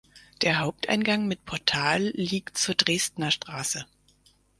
Der 0.41 0.57
Haupteingang 0.57 1.27
mit 1.27 1.45
Portal 1.45 2.11
liegt 2.15 2.57
zur 2.57 2.73
Dresdner 2.73 3.29
Straße. 3.29 3.85